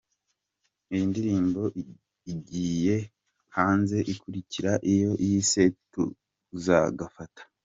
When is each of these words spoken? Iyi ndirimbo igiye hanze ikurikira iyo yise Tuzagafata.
Iyi 0.91 1.03
ndirimbo 1.11 1.61
igiye 2.31 2.97
hanze 3.55 3.97
ikurikira 4.13 4.71
iyo 4.93 5.11
yise 5.25 5.61
Tuzagafata. 5.91 7.41